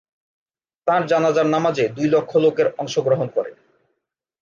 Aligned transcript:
তাঁর 0.87 1.01
জানাজার 1.07 1.47
নামাজে 1.47 1.85
দুই 1.95 2.07
লক্ষ 2.07 2.31
লোকের 2.37 2.67
অংশ 2.77 2.95
গ্রহণ 2.99 3.27
করে। 3.35 3.51